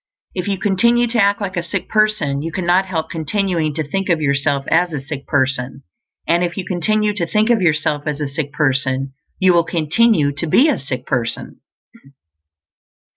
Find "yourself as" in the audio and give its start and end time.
4.19-4.91, 7.61-8.19